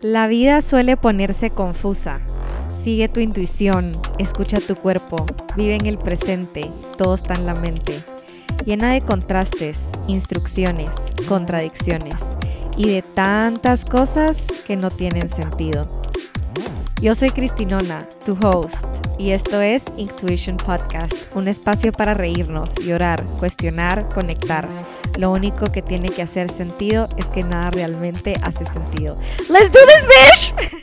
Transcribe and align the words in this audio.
La 0.00 0.28
vida 0.28 0.62
suele 0.62 0.96
ponerse 0.96 1.50
confusa. 1.50 2.20
Sigue 2.84 3.08
tu 3.08 3.18
intuición, 3.18 3.92
escucha 4.18 4.58
tu 4.60 4.76
cuerpo, 4.76 5.26
vive 5.56 5.74
en 5.74 5.86
el 5.86 5.98
presente, 5.98 6.70
todo 6.96 7.16
está 7.16 7.34
en 7.34 7.46
la 7.46 7.54
mente. 7.54 8.04
Llena 8.64 8.92
de 8.92 9.00
contrastes, 9.00 9.90
instrucciones, 10.06 10.90
contradicciones 11.28 12.14
y 12.76 12.90
de 12.90 13.02
tantas 13.02 13.84
cosas 13.84 14.46
que 14.66 14.76
no 14.76 14.90
tienen 14.90 15.28
sentido. 15.28 15.97
Yo 17.00 17.14
soy 17.14 17.30
Cristinona, 17.30 18.08
tu 18.26 18.36
host, 18.44 18.84
y 19.20 19.30
esto 19.30 19.60
es 19.60 19.84
Intuition 19.96 20.56
Podcast, 20.56 21.32
un 21.36 21.46
espacio 21.46 21.92
para 21.92 22.12
reírnos, 22.12 22.74
llorar, 22.84 23.24
cuestionar, 23.38 24.08
conectar. 24.08 24.68
Lo 25.16 25.30
único 25.30 25.70
que 25.70 25.80
tiene 25.80 26.08
que 26.08 26.22
hacer 26.22 26.50
sentido 26.50 27.08
es 27.16 27.26
que 27.26 27.44
nada 27.44 27.70
realmente 27.70 28.34
hace 28.42 28.64
sentido. 28.64 29.16
¡Let's 29.48 29.70
do 29.70 29.78
this, 29.86 30.08
bitch! 30.08 30.80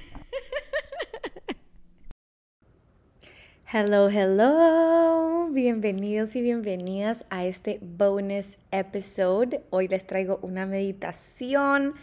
Hello, 3.74 4.10
hello. 4.10 5.50
Bienvenidos 5.52 6.38
y 6.38 6.42
bienvenidas 6.42 7.26
a 7.30 7.44
este 7.44 7.80
bonus 7.82 8.58
episode. 8.72 9.64
Hoy 9.70 9.90
les 9.90 10.08
traigo 10.08 10.40
una 10.44 10.66
meditación. 10.66 11.96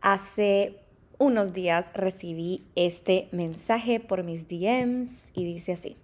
Hace 0.00 0.85
unos 1.18 1.52
días 1.52 1.90
recibí 1.94 2.62
este 2.74 3.28
mensaje 3.32 4.00
por 4.00 4.22
mis 4.22 4.48
DMs 4.48 5.30
y 5.34 5.44
dice 5.44 5.72
así. 5.72 5.96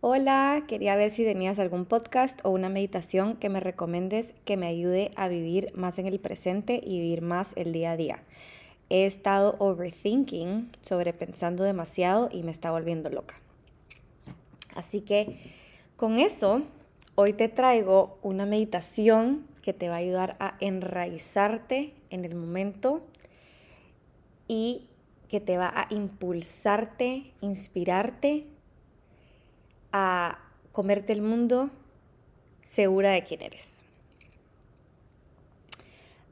Hola, 0.00 0.64
quería 0.66 0.96
ver 0.96 1.10
si 1.10 1.24
tenías 1.24 1.60
algún 1.60 1.84
podcast 1.84 2.40
o 2.42 2.50
una 2.50 2.68
meditación 2.68 3.36
que 3.36 3.48
me 3.48 3.60
recomiendes 3.60 4.34
que 4.44 4.56
me 4.56 4.66
ayude 4.66 5.12
a 5.14 5.28
vivir 5.28 5.70
más 5.76 6.00
en 6.00 6.06
el 6.06 6.18
presente 6.18 6.80
y 6.82 6.98
vivir 6.98 7.22
más 7.22 7.52
el 7.54 7.72
día 7.72 7.92
a 7.92 7.96
día. 7.96 8.22
He 8.90 9.06
estado 9.06 9.54
overthinking, 9.60 10.72
sobrepensando 10.80 11.62
demasiado 11.62 12.28
y 12.32 12.42
me 12.42 12.50
está 12.50 12.72
volviendo 12.72 13.10
loca. 13.10 13.36
Así 14.74 15.02
que 15.02 15.38
con 15.96 16.18
eso, 16.18 16.62
hoy 17.14 17.32
te 17.32 17.48
traigo 17.48 18.18
una 18.22 18.44
meditación 18.44 19.46
que 19.62 19.72
te 19.72 19.88
va 19.88 19.94
a 19.94 19.98
ayudar 19.98 20.36
a 20.40 20.56
enraizarte 20.58 21.94
en 22.10 22.24
el 22.24 22.34
momento 22.34 23.02
y 24.48 24.88
que 25.28 25.40
te 25.40 25.56
va 25.56 25.72
a 25.74 25.86
impulsarte, 25.90 27.32
inspirarte 27.40 28.46
a 29.92 30.38
comerte 30.72 31.12
el 31.12 31.22
mundo 31.22 31.70
segura 32.60 33.10
de 33.10 33.24
quién 33.24 33.42
eres. 33.42 33.84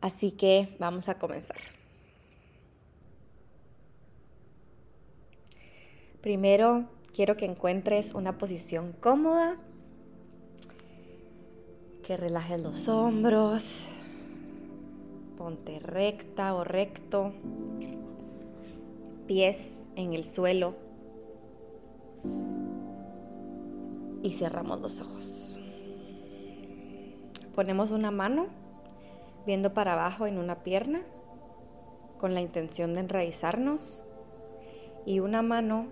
Así 0.01 0.31
que 0.33 0.77
vamos 0.79 1.09
a 1.09 1.19
comenzar. 1.19 1.59
Primero, 6.23 6.85
quiero 7.15 7.37
que 7.37 7.47
encuentres 7.47 8.15
una 8.15 8.37
posición 8.37 8.93
cómoda, 8.93 9.57
que 12.03 12.17
relajes 12.17 12.61
los 12.61 12.89
hombros, 12.89 13.89
ponte 15.41 15.79
recta 15.79 16.55
o 16.55 16.65
recto, 16.65 17.33
pies 19.27 19.89
en 19.97 20.13
el 20.13 20.23
suelo. 20.23 20.75
Y 24.23 24.33
cerramos 24.33 24.83
los 24.83 25.01
ojos. 25.01 25.59
Ponemos 27.55 27.91
una 27.91 28.11
mano 28.11 28.49
viendo 29.47 29.73
para 29.73 29.95
abajo 29.95 30.27
en 30.27 30.37
una 30.37 30.57
pierna 30.57 31.01
con 32.19 32.35
la 32.35 32.43
intención 32.43 32.93
de 32.93 33.01
enraizarnos 33.01 34.07
y 35.07 35.21
una 35.21 35.41
mano 35.41 35.87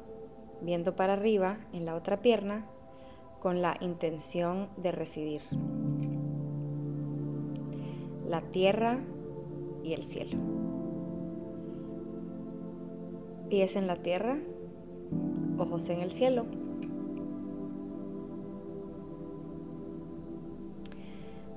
viendo 0.60 0.94
para 0.94 1.14
arriba 1.14 1.56
en 1.72 1.86
la 1.86 1.94
otra 1.94 2.20
pierna 2.20 2.66
con 3.40 3.62
la 3.62 3.78
intención 3.80 4.68
de 4.76 4.92
recibir. 4.92 5.40
La 8.26 8.42
tierra 8.42 9.00
y 9.82 9.92
el 9.92 10.02
cielo. 10.02 10.36
Pies 13.48 13.76
en 13.76 13.86
la 13.86 13.96
tierra, 13.96 14.38
ojos 15.58 15.88
en 15.88 16.00
el 16.00 16.10
cielo. 16.10 16.46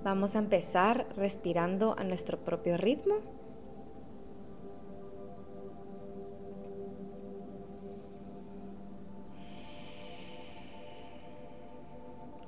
Vamos 0.04 0.36
a 0.36 0.40
empezar 0.40 1.08
respirando 1.16 1.96
a 1.98 2.04
nuestro 2.04 2.38
propio 2.40 2.78
ritmo. 2.78 3.16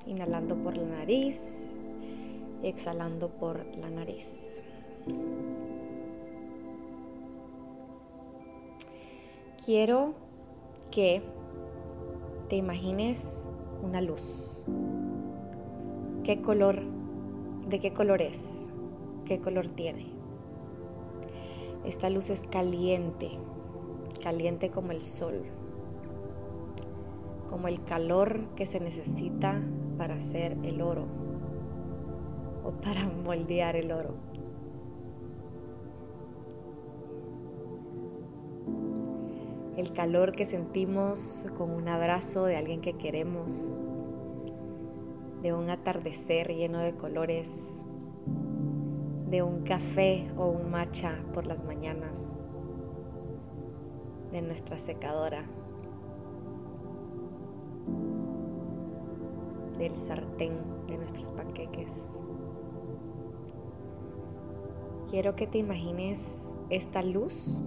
Inhalando 0.05 0.55
por 0.55 0.75
la 0.77 0.85
nariz 0.85 1.79
exhalando 2.63 3.29
por 3.29 3.65
la 3.77 3.89
nariz. 3.89 4.63
Quiero 9.65 10.13
que 10.91 11.21
te 12.49 12.55
imagines 12.55 13.51
una 13.81 14.01
luz. 14.01 14.65
¿Qué 16.23 16.41
color 16.41 16.93
de 17.67 17.79
qué 17.79 17.93
color 17.93 18.21
es, 18.21 18.71
qué 19.25 19.39
color 19.39 19.69
tiene. 19.69 20.07
Esta 21.85 22.09
luz 22.09 22.29
es 22.29 22.43
caliente, 22.43 23.31
caliente 24.21 24.69
como 24.69 24.91
el 24.91 25.01
sol, 25.01 25.43
como 27.49 27.67
el 27.67 27.83
calor 27.83 28.47
que 28.55 28.65
se 28.65 28.79
necesita 28.79 29.61
para 29.97 30.15
hacer 30.15 30.57
el 30.63 30.81
oro 30.81 31.05
o 32.63 32.71
para 32.71 33.05
moldear 33.23 33.75
el 33.75 33.91
oro. 33.91 34.32
El 39.75 39.91
calor 39.91 40.33
que 40.33 40.45
sentimos 40.45 41.47
con 41.57 41.71
un 41.71 41.87
abrazo 41.87 42.45
de 42.45 42.57
alguien 42.57 42.79
que 42.79 42.93
queremos, 42.93 43.81
de 45.41 45.51
un 45.51 45.71
atardecer 45.71 46.53
lleno 46.53 46.77
de 46.77 46.93
colores, 46.95 47.83
de 49.31 49.41
un 49.41 49.63
café 49.63 50.31
o 50.37 50.45
un 50.45 50.69
matcha 50.69 51.19
por 51.33 51.47
las 51.47 51.63
mañanas, 51.63 52.47
de 54.31 54.43
nuestra 54.43 54.77
secadora, 54.77 55.43
del 59.79 59.95
sartén 59.95 60.53
de 60.85 60.97
nuestros 60.99 61.31
panqueques. 61.31 62.11
Quiero 65.09 65.35
que 65.35 65.47
te 65.47 65.57
imagines 65.57 66.55
esta 66.69 67.01
luz 67.01 67.59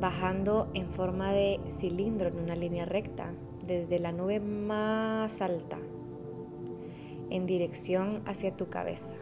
bajando 0.00 0.68
en 0.72 0.90
forma 0.90 1.30
de 1.30 1.60
cilindro 1.68 2.28
en 2.28 2.38
una 2.38 2.56
línea 2.56 2.86
recta 2.86 3.34
desde 3.66 3.98
la 3.98 4.12
nube 4.12 4.40
más 4.40 5.42
alta 5.42 5.78
en 7.28 7.46
dirección 7.46 8.22
hacia 8.24 8.56
tu 8.56 8.68
cabeza. 8.68 9.16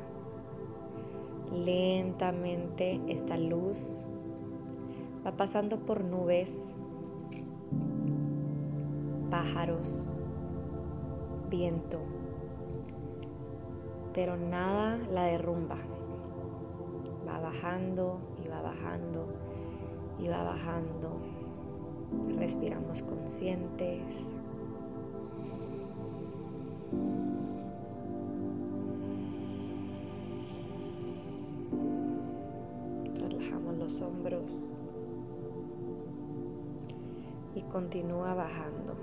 Lentamente 1.53 3.01
esta 3.09 3.37
luz 3.37 4.07
va 5.27 5.37
pasando 5.37 5.81
por 5.81 6.05
nubes, 6.05 6.77
pájaros, 9.31 10.21
viento, 11.51 12.01
pero 14.15 14.37
nada 14.37 14.97
la 15.11 15.25
derrumba. 15.25 15.79
Va 17.27 17.41
bajando 17.41 18.21
y 18.43 18.49
va 18.49 18.63
bajando 18.63 19.48
y 20.19 20.29
va 20.29 20.43
bajando. 20.43 21.21
Respiramos 22.39 23.03
conscientes. 23.03 24.25
Relajamos 33.21 33.77
los 33.77 34.01
hombros 34.01 34.79
y 37.55 37.63
continúa 37.63 38.35
bajando. 38.35 38.95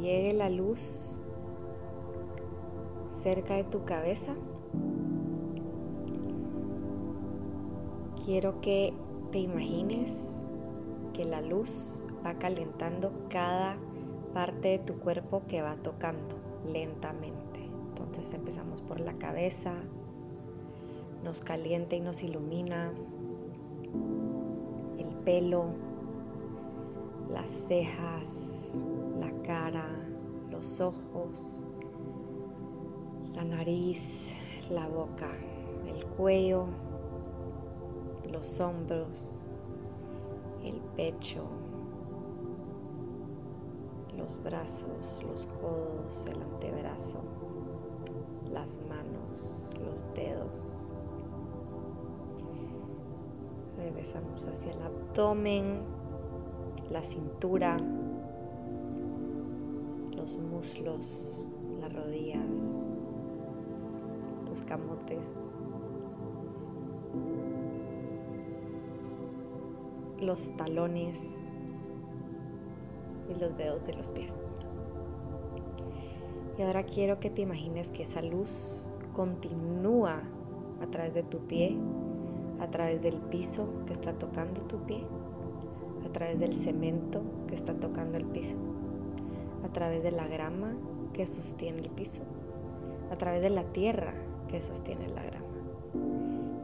Llegue 0.00 0.32
la 0.32 0.48
luz 0.48 1.20
cerca 3.06 3.54
de 3.54 3.64
tu 3.64 3.84
cabeza, 3.84 4.34
quiero 8.24 8.60
que 8.60 8.92
te 9.30 9.38
imagines 9.38 10.46
que 11.12 11.24
la 11.24 11.40
luz 11.40 12.02
va 12.24 12.34
calentando 12.34 13.12
cada 13.28 13.76
parte 14.32 14.68
de 14.68 14.78
tu 14.78 14.98
cuerpo 14.98 15.42
que 15.48 15.62
va 15.62 15.76
tocando 15.76 16.36
lentamente. 16.66 17.68
Entonces 17.88 18.32
empezamos 18.34 18.80
por 18.80 19.00
la 19.00 19.14
cabeza, 19.14 19.74
nos 21.24 21.40
calienta 21.40 21.96
y 21.96 22.00
nos 22.00 22.22
ilumina 22.22 22.92
el 24.98 25.08
pelo, 25.24 25.66
las 27.30 27.50
cejas, 27.50 28.86
la 29.18 29.30
cara, 29.50 29.84
los 30.48 30.80
ojos, 30.80 31.64
la 33.34 33.42
nariz, 33.42 34.32
la 34.70 34.86
boca, 34.86 35.28
el 35.88 36.06
cuello, 36.06 36.66
los 38.30 38.60
hombros, 38.60 39.50
el 40.64 40.80
pecho, 40.94 41.42
los 44.16 44.40
brazos, 44.40 45.20
los 45.28 45.46
codos, 45.60 46.26
el 46.26 46.40
antebrazo, 46.40 47.18
las 48.52 48.78
manos, 48.88 49.68
los 49.84 50.06
dedos. 50.14 50.94
Regresamos 53.76 54.46
hacia 54.46 54.70
el 54.70 54.82
abdomen, 54.82 55.64
la 56.88 57.02
cintura, 57.02 57.78
los 60.30 60.38
muslos, 60.38 61.48
las 61.80 61.92
rodillas, 61.92 62.88
los 64.48 64.62
camotes, 64.62 65.18
los 70.20 70.56
talones 70.56 71.58
y 73.28 73.40
los 73.40 73.56
dedos 73.56 73.86
de 73.86 73.94
los 73.94 74.10
pies. 74.10 74.60
Y 76.58 76.62
ahora 76.62 76.84
quiero 76.84 77.18
que 77.18 77.30
te 77.30 77.42
imagines 77.42 77.90
que 77.90 78.02
esa 78.02 78.22
luz 78.22 78.88
continúa 79.12 80.22
a 80.80 80.86
través 80.86 81.14
de 81.14 81.24
tu 81.24 81.38
pie, 81.38 81.76
a 82.60 82.70
través 82.70 83.02
del 83.02 83.16
piso 83.16 83.68
que 83.86 83.92
está 83.92 84.12
tocando 84.12 84.62
tu 84.62 84.78
pie, 84.84 85.04
a 86.04 86.12
través 86.12 86.38
del 86.38 86.54
cemento 86.54 87.22
que 87.48 87.54
está 87.54 87.74
tocando 87.74 88.16
el 88.16 88.26
piso, 88.26 88.58
a 89.70 89.72
través 89.72 90.02
de 90.02 90.10
la 90.10 90.26
grama 90.26 90.74
que 91.12 91.26
sostiene 91.26 91.78
el 91.78 91.90
piso, 91.90 92.24
a 93.12 93.16
través 93.16 93.40
de 93.40 93.50
la 93.50 93.62
tierra 93.62 94.14
que 94.48 94.60
sostiene 94.60 95.06
la 95.06 95.22
grama. 95.22 95.46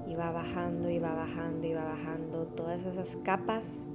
Y 0.08 0.16
va 0.16 0.32
bajando 0.32 0.90
y 0.90 0.98
va 0.98 1.14
bajando 1.14 1.68
y 1.68 1.72
va 1.72 1.84
bajando 1.84 2.46
todas 2.46 2.84
esas 2.84 3.14
capas 3.22 3.88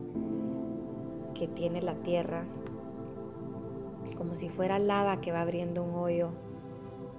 que 1.34 1.50
tiene 1.50 1.82
la 1.82 1.96
tierra, 1.96 2.46
como 4.16 4.36
si 4.36 4.48
fuera 4.48 4.80
lava 4.80 5.20
que 5.20 5.34
va 5.34 5.42
abriendo 5.42 5.84
un 5.84 5.96
hoyo 5.96 6.30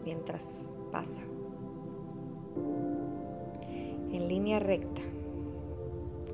mientras 0.02 0.74
pasa. 0.92 1.20
En 4.10 4.28
línea 4.28 4.60
recta, 4.60 5.02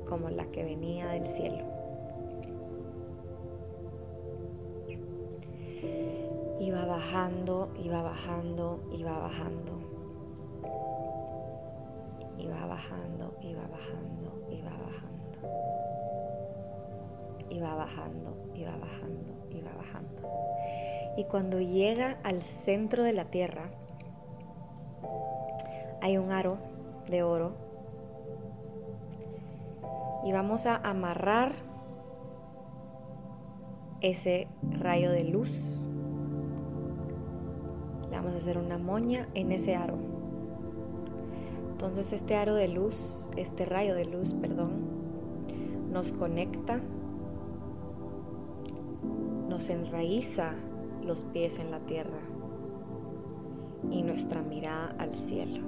como 0.07 0.29
la 0.29 0.45
que 0.45 0.63
venía 0.63 1.07
del 1.07 1.25
cielo. 1.25 1.78
Va 6.71 6.85
bajando, 6.85 7.69
va 7.91 8.01
bajando, 8.03 8.79
va 9.03 9.19
bajando. 9.19 9.73
Va 12.49 12.65
bajando, 12.65 13.33
va 13.43 13.67
bajando, 13.67 14.31
va 14.49 14.77
bajando 14.77 15.09
va 17.59 17.75
bajando, 17.75 18.37
va 18.55 18.77
bajando, 18.77 19.33
va 19.65 19.73
bajando. 19.77 20.29
Y 21.17 21.25
cuando 21.25 21.59
llega 21.59 22.17
al 22.23 22.41
centro 22.41 23.03
de 23.03 23.13
la 23.13 23.25
tierra, 23.25 23.69
hay 26.01 26.17
un 26.17 26.31
aro 26.31 26.57
de 27.07 27.23
oro. 27.23 27.53
Y 30.25 30.31
vamos 30.31 30.65
a 30.65 30.75
amarrar 30.75 31.51
ese 34.01 34.47
rayo 34.79 35.11
de 35.11 35.23
luz. 35.23 35.78
Vamos 38.19 38.33
a 38.33 38.37
hacer 38.37 38.57
una 38.57 38.77
moña 38.77 39.29
en 39.33 39.53
ese 39.53 39.77
aro. 39.77 39.95
Entonces 41.71 42.11
este 42.11 42.35
aro 42.35 42.53
de 42.53 42.67
luz, 42.67 43.29
este 43.37 43.63
rayo 43.65 43.95
de 43.95 44.03
luz, 44.03 44.33
perdón, 44.33 44.71
nos 45.89 46.11
conecta 46.11 46.81
nos 49.47 49.69
enraiza 49.69 50.51
los 51.01 51.23
pies 51.23 51.59
en 51.59 51.71
la 51.71 51.79
tierra 51.79 52.19
y 53.89 54.03
nuestra 54.03 54.41
mirada 54.41 54.93
al 54.97 55.15
cielo. 55.15 55.63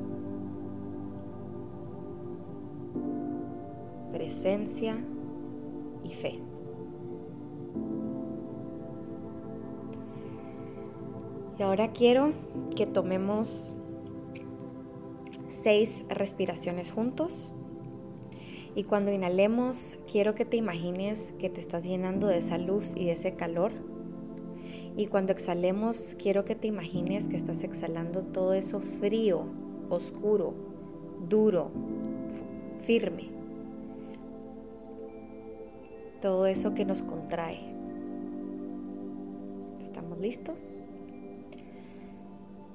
Presencia 4.11 4.91
y 6.03 6.09
fe. 6.09 6.50
Y 11.61 11.63
ahora 11.63 11.91
quiero 11.91 12.33
que 12.75 12.87
tomemos 12.87 13.75
seis 15.45 16.05
respiraciones 16.09 16.91
juntos. 16.91 17.53
Y 18.73 18.83
cuando 18.85 19.11
inhalemos, 19.11 19.99
quiero 20.11 20.33
que 20.33 20.43
te 20.43 20.57
imagines 20.57 21.35
que 21.37 21.51
te 21.51 21.59
estás 21.59 21.83
llenando 21.83 22.25
de 22.25 22.39
esa 22.39 22.57
luz 22.57 22.93
y 22.95 23.05
de 23.05 23.11
ese 23.11 23.35
calor. 23.35 23.73
Y 24.97 25.05
cuando 25.05 25.33
exhalemos, 25.33 26.15
quiero 26.17 26.45
que 26.45 26.55
te 26.55 26.67
imagines 26.67 27.27
que 27.27 27.35
estás 27.35 27.63
exhalando 27.63 28.23
todo 28.23 28.55
eso 28.55 28.79
frío, 28.79 29.43
oscuro, 29.91 30.55
duro, 31.29 31.69
firme. 32.79 33.29
Todo 36.23 36.47
eso 36.47 36.73
que 36.73 36.85
nos 36.85 37.03
contrae. 37.03 37.59
¿Estamos 39.79 40.17
listos? 40.17 40.83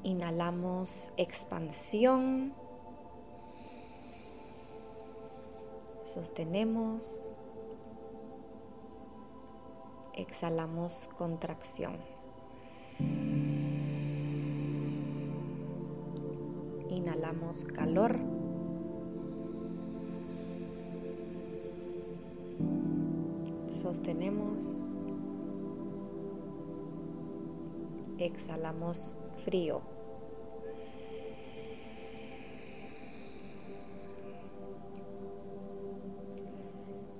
Inhalamos 0.06 1.10
expansión. 1.16 2.54
sostenemos, 6.04 7.34
exhalamos 10.14 11.10
contracción. 11.18 11.96
Inhalamos 16.88 17.64
calor. 17.64 18.16
Sostenemos. 23.68 24.88
Exhalamos 28.18 29.18
frío. 29.36 29.95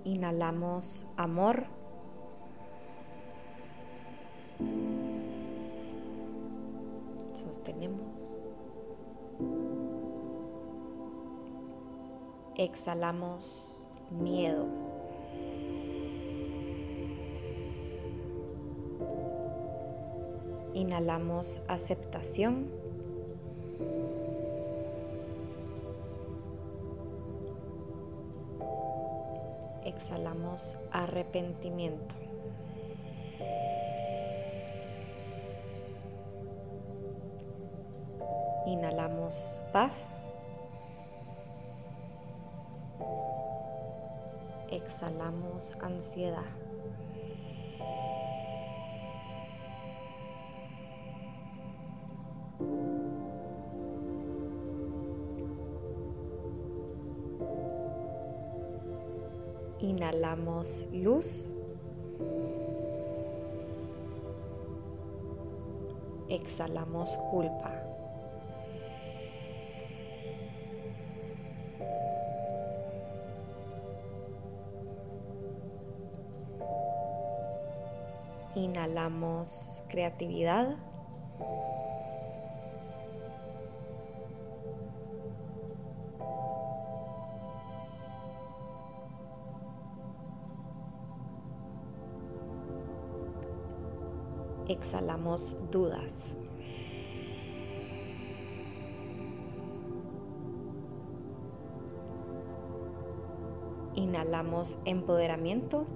Inhalamos 0.06 1.04
amor. 1.16 1.66
Sostenemos. 7.34 8.40
Exhalamos 12.54 13.84
miedo. 14.12 14.68
Inhalamos 20.72 21.60
aceptación. 21.66 22.70
Exhalamos 29.86 30.76
arrepentimiento. 30.90 32.14
Inhalamos 38.66 39.62
paz. 39.72 40.16
Exhalamos 44.70 45.72
ansiedad. 45.80 46.65
Inhalamos 59.80 60.86
luz. 60.90 61.54
Exhalamos 66.28 67.16
culpa. 67.30 67.72
Inhalamos 78.54 79.82
creatividad. 79.88 80.76
Exhalamos 94.68 95.56
dudas. 95.70 96.36
Inhalamos 103.94 104.78
empoderamiento. 104.84 105.86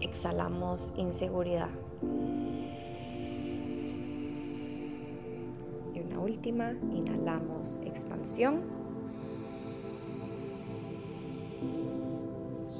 Exhalamos 0.00 0.92
inseguridad. 0.96 1.70
Y 5.94 6.00
una 6.00 6.18
última, 6.18 6.72
inhalamos 6.90 7.78
expansión. 7.84 8.77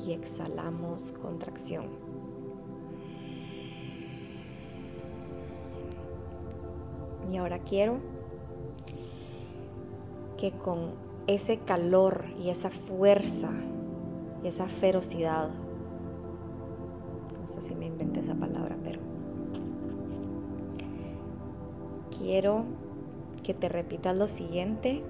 Y 0.05 0.13
exhalamos 0.13 1.13
contracción. 1.13 1.87
Y 7.31 7.37
ahora 7.37 7.59
quiero 7.59 7.99
que 10.39 10.53
con 10.53 10.93
ese 11.27 11.59
calor 11.59 12.25
y 12.39 12.49
esa 12.49 12.71
fuerza 12.71 13.51
y 14.43 14.49
esa 14.49 14.67
ferocidad, 14.67 15.51
no 17.41 17.47
sé 17.47 17.61
si 17.61 17.75
me 17.75 17.87
inventé 17.87 18.21
esa 18.21 18.35
palabra, 18.35 18.77
pero 18.83 19.01
quiero 22.19 22.65
que 23.43 23.53
te 23.53 23.69
repitas 23.69 24.17
lo 24.17 24.27
siguiente, 24.27 25.03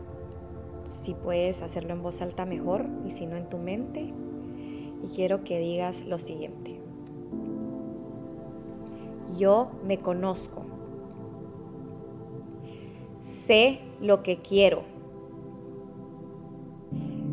si 0.89 1.13
puedes 1.15 1.63
hacerlo 1.63 1.93
en 1.93 2.03
voz 2.03 2.23
alta 2.23 2.47
mejor 2.47 2.87
y 3.07 3.11
si 3.11 3.27
no 3.27 3.37
en 3.37 3.49
tu 3.49 3.59
mente, 3.59 4.13
y 5.03 5.07
quiero 5.15 5.45
que 5.45 5.59
digas 5.59 6.05
lo 6.07 6.19
siguiente. 6.19 6.81
Yo 9.39 9.71
me 9.85 9.99
conozco. 9.99 10.65
Sé 13.21 13.81
lo 14.01 14.23
que 14.23 14.39
quiero. 14.39 14.83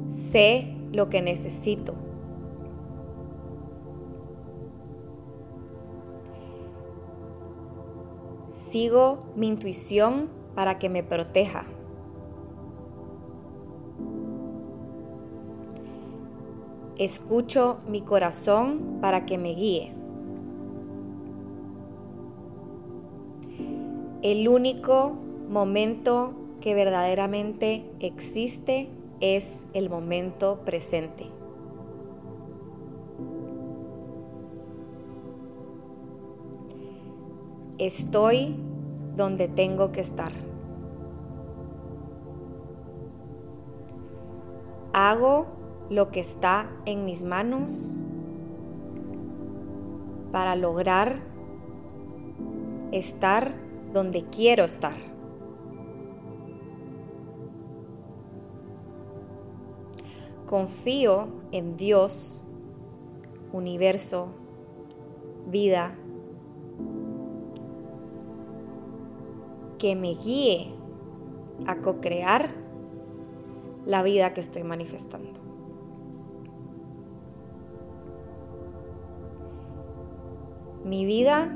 Sé 0.07 0.75
lo 0.91 1.09
que 1.09 1.21
necesito. 1.21 1.93
Sigo 8.47 9.23
mi 9.37 9.47
intuición 9.47 10.29
para 10.53 10.77
que 10.77 10.89
me 10.89 11.01
proteja. 11.01 11.65
Escucho 16.97 17.79
mi 17.89 18.01
corazón 18.01 18.99
para 19.01 19.25
que 19.25 19.37
me 19.37 19.53
guíe. 19.53 19.91
El 24.21 24.47
único 24.47 25.13
momento 25.49 26.33
que 26.61 26.73
verdaderamente 26.73 27.85
existe 27.99 28.87
es 29.19 29.65
el 29.73 29.89
momento 29.89 30.61
presente. 30.63 31.27
Estoy 37.77 38.55
donde 39.17 39.49
tengo 39.49 39.91
que 39.91 39.99
estar. 39.99 40.31
Hago 44.93 45.54
lo 45.89 46.09
que 46.09 46.19
está 46.19 46.69
en 46.85 47.05
mis 47.05 47.23
manos 47.23 48.05
para 50.31 50.55
lograr 50.55 51.19
estar 52.91 53.53
donde 53.93 54.25
quiero 54.25 54.63
estar. 54.63 54.95
Confío 60.45 61.27
en 61.51 61.75
Dios, 61.75 62.43
universo, 63.51 64.27
vida, 65.47 65.95
que 69.77 69.95
me 69.95 70.15
guíe 70.15 70.73
a 71.65 71.77
co-crear 71.77 72.49
la 73.85 74.03
vida 74.03 74.33
que 74.33 74.41
estoy 74.41 74.63
manifestando. 74.63 75.44
Mi 80.85 81.03
vida 81.03 81.51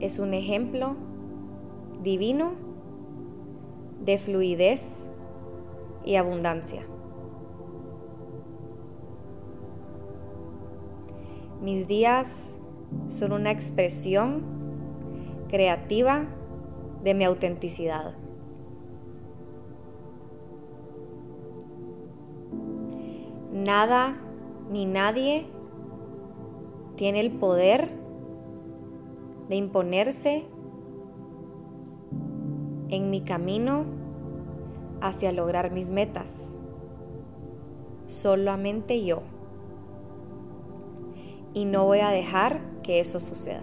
es 0.00 0.18
un 0.18 0.34
ejemplo 0.34 0.96
divino 2.02 2.54
de 4.04 4.18
fluidez 4.18 5.08
y 6.04 6.16
abundancia. 6.16 6.84
Mis 11.62 11.86
días 11.86 12.60
son 13.06 13.30
una 13.30 13.52
expresión 13.52 14.42
creativa 15.48 16.26
de 17.04 17.14
mi 17.14 17.22
autenticidad. 17.22 18.16
Nada 23.52 24.16
ni 24.72 24.86
nadie 24.86 25.46
tiene 26.96 27.20
el 27.20 27.30
poder 27.30 27.97
de 29.48 29.56
imponerse 29.56 30.46
en 32.90 33.10
mi 33.10 33.22
camino 33.22 33.84
hacia 35.00 35.32
lograr 35.32 35.70
mis 35.70 35.90
metas. 35.90 36.56
Solamente 38.06 39.04
yo. 39.04 39.22
Y 41.54 41.64
no 41.64 41.84
voy 41.84 42.00
a 42.00 42.10
dejar 42.10 42.60
que 42.82 43.00
eso 43.00 43.20
suceda. 43.20 43.62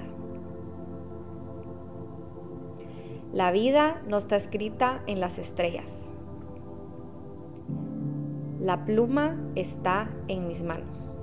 La 3.33 3.51
vida 3.51 4.01
no 4.07 4.17
está 4.17 4.35
escrita 4.35 5.03
en 5.07 5.19
las 5.19 5.39
estrellas. 5.39 6.15
La 8.59 8.85
pluma 8.85 9.37
está 9.55 10.09
en 10.27 10.47
mis 10.47 10.63
manos 10.63 11.21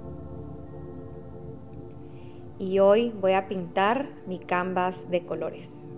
y 2.62 2.78
hoy 2.78 3.10
voy 3.20 3.32
a 3.32 3.48
pintar 3.48 4.08
mi 4.24 4.38
canvas 4.38 5.10
de 5.10 5.26
colores. 5.26 5.92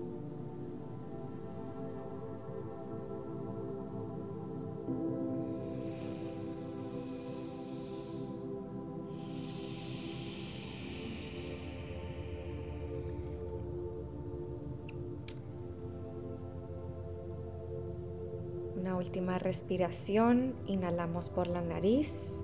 Una 18.75 18.97
última 18.97 19.39
respiración, 19.39 20.55
inhalamos 20.65 21.29
por 21.29 21.47
la 21.47 21.61
nariz 21.61 22.43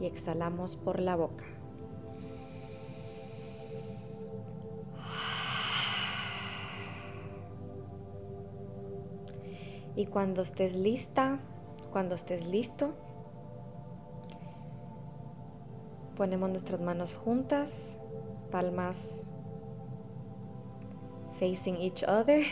y 0.00 0.06
exhalamos 0.06 0.76
por 0.76 1.00
la 1.00 1.16
boca. 1.16 1.53
Y 9.96 10.06
cuando 10.06 10.42
estés 10.42 10.74
lista, 10.76 11.38
cuando 11.92 12.16
estés 12.16 12.46
listo, 12.46 12.94
ponemos 16.16 16.50
nuestras 16.50 16.80
manos 16.80 17.16
juntas, 17.16 17.98
palmas 18.50 19.36
facing 21.38 21.76
each 21.76 22.02
other. 22.08 22.44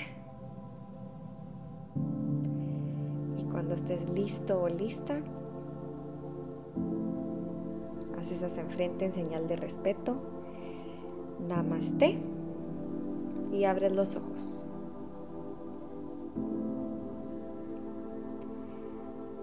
Cuando 3.51 3.75
estés 3.75 4.09
listo 4.11 4.63
o 4.63 4.69
lista, 4.69 5.21
haces 8.19 8.43
hacia 8.43 8.63
enfrente 8.63 9.05
en 9.05 9.13
señal 9.13 9.49
de 9.49 9.57
respeto. 9.57 10.17
Namaste. 11.49 12.19
Y 13.53 13.65
abres 13.65 13.93
los 13.93 14.17
ojos. 14.17 14.67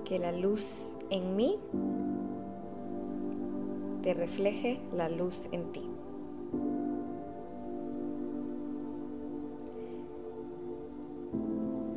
Que 0.10 0.18
la 0.18 0.32
luz 0.32 0.96
en 1.12 1.36
mí 1.36 1.60
te 4.02 4.16
refleje 4.16 4.80
la 4.92 5.08
luz 5.08 5.48
en 5.52 5.72
ti. 5.72 5.84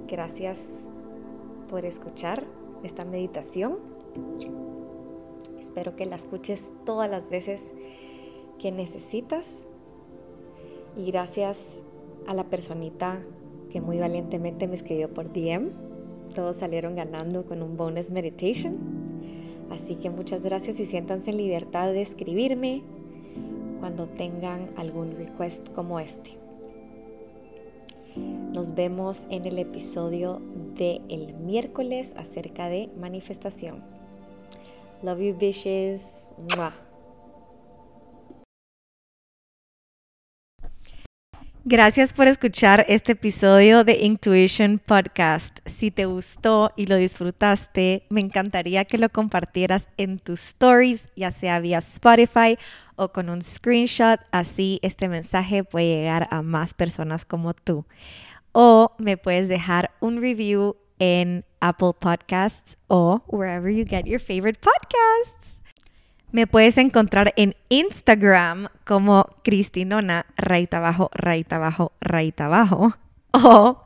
Gracias 0.08 0.58
por 1.70 1.86
escuchar 1.86 2.44
esta 2.82 3.06
meditación. 3.06 3.78
Espero 5.58 5.96
que 5.96 6.04
la 6.04 6.16
escuches 6.16 6.70
todas 6.84 7.10
las 7.10 7.30
veces 7.30 7.72
que 8.58 8.72
necesitas. 8.72 9.70
Y 10.98 11.10
gracias 11.10 11.86
a 12.26 12.34
la 12.34 12.44
personita 12.44 13.22
que 13.70 13.80
muy 13.80 13.98
valientemente 13.98 14.68
me 14.68 14.74
escribió 14.74 15.08
por 15.14 15.32
DM. 15.32 15.91
Todos 16.34 16.56
salieron 16.56 16.96
ganando 16.96 17.44
con 17.44 17.62
un 17.62 17.76
bonus 17.76 18.10
meditation. 18.10 18.78
Así 19.70 19.96
que 19.96 20.10
muchas 20.10 20.42
gracias 20.42 20.80
y 20.80 20.86
siéntanse 20.86 21.30
en 21.30 21.38
libertad 21.38 21.92
de 21.92 22.02
escribirme 22.02 22.82
cuando 23.80 24.06
tengan 24.06 24.68
algún 24.76 25.12
request 25.12 25.68
como 25.72 25.98
este. 25.98 26.38
Nos 28.54 28.74
vemos 28.74 29.26
en 29.30 29.46
el 29.46 29.58
episodio 29.58 30.40
de 30.76 31.00
el 31.08 31.34
miércoles 31.34 32.14
acerca 32.16 32.68
de 32.68 32.90
manifestación. 32.98 33.82
Love 35.02 35.20
you, 35.20 35.36
bitches. 35.38 36.28
Gracias 41.64 42.12
por 42.12 42.26
escuchar 42.26 42.84
este 42.88 43.12
episodio 43.12 43.84
de 43.84 43.98
Intuition 43.98 44.80
Podcast. 44.80 45.60
Si 45.64 45.92
te 45.92 46.06
gustó 46.06 46.72
y 46.76 46.86
lo 46.86 46.96
disfrutaste, 46.96 48.04
me 48.10 48.20
encantaría 48.20 48.84
que 48.84 48.98
lo 48.98 49.08
compartieras 49.10 49.88
en 49.96 50.18
tus 50.18 50.40
stories, 50.40 51.08
ya 51.14 51.30
sea 51.30 51.60
vía 51.60 51.78
Spotify 51.78 52.58
o 52.96 53.12
con 53.12 53.28
un 53.28 53.42
screenshot. 53.42 54.18
Así 54.32 54.80
este 54.82 55.08
mensaje 55.08 55.62
puede 55.62 55.86
llegar 55.86 56.26
a 56.32 56.42
más 56.42 56.74
personas 56.74 57.24
como 57.24 57.54
tú 57.54 57.86
o 58.52 58.92
me 58.98 59.16
puedes 59.16 59.48
dejar 59.48 59.92
un 60.00 60.20
review 60.20 60.76
en 60.98 61.44
Apple 61.60 61.92
Podcasts 61.98 62.76
o 62.88 63.22
wherever 63.28 63.70
you 63.70 63.84
get 63.84 64.04
your 64.06 64.20
favorite 64.20 64.60
podcasts. 64.60 65.61
Me 66.32 66.46
puedes 66.46 66.78
encontrar 66.78 67.34
en 67.36 67.54
Instagram 67.68 68.68
como 68.86 69.26
Cristinona, 69.44 70.24
raita 70.36 70.78
abajo, 70.78 71.10
raita 71.12 71.56
abajo, 71.56 71.92
raita 72.00 72.46
abajo. 72.46 72.94
O 73.34 73.82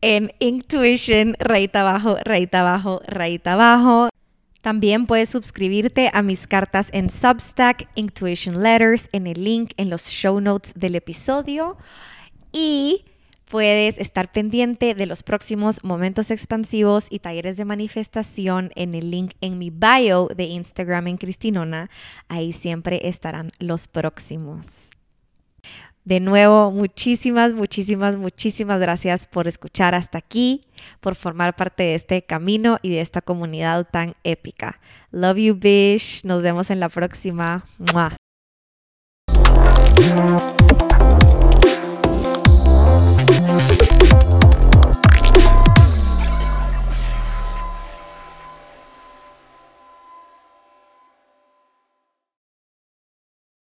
en 0.00 0.32
Intuition, 0.38 1.34
raita 1.40 1.80
abajo, 1.80 2.16
raita 2.24 2.60
abajo, 2.60 3.02
raita 3.08 3.54
abajo. 3.54 4.10
También 4.60 5.06
puedes 5.06 5.28
suscribirte 5.28 6.08
a 6.12 6.22
mis 6.22 6.46
cartas 6.46 6.88
en 6.92 7.10
Substack, 7.10 7.88
Intuition 7.96 8.62
Letters, 8.62 9.08
en 9.12 9.26
el 9.26 9.42
link 9.42 9.72
en 9.76 9.90
los 9.90 10.04
show 10.06 10.40
notes 10.40 10.72
del 10.76 10.94
episodio. 10.94 11.76
Y 12.52 13.04
Puedes 13.54 13.98
estar 13.98 14.32
pendiente 14.32 14.96
de 14.96 15.06
los 15.06 15.22
próximos 15.22 15.84
momentos 15.84 16.32
expansivos 16.32 17.06
y 17.08 17.20
talleres 17.20 17.56
de 17.56 17.64
manifestación 17.64 18.72
en 18.74 18.94
el 18.94 19.12
link 19.12 19.34
en 19.40 19.58
mi 19.58 19.70
bio 19.70 20.26
de 20.34 20.42
Instagram 20.42 21.06
en 21.06 21.18
Cristinona. 21.18 21.88
Ahí 22.26 22.52
siempre 22.52 23.06
estarán 23.06 23.52
los 23.60 23.86
próximos. 23.86 24.90
De 26.02 26.18
nuevo, 26.18 26.72
muchísimas, 26.72 27.52
muchísimas, 27.52 28.16
muchísimas 28.16 28.80
gracias 28.80 29.28
por 29.28 29.46
escuchar 29.46 29.94
hasta 29.94 30.18
aquí, 30.18 30.62
por 31.00 31.14
formar 31.14 31.54
parte 31.54 31.84
de 31.84 31.94
este 31.94 32.22
camino 32.22 32.78
y 32.82 32.90
de 32.90 33.02
esta 33.02 33.20
comunidad 33.20 33.86
tan 33.88 34.16
épica. 34.24 34.80
Love 35.12 35.36
you, 35.36 35.54
Bish. 35.54 36.24
Nos 36.24 36.42
vemos 36.42 36.70
en 36.70 36.80
la 36.80 36.88
próxima. 36.88 37.64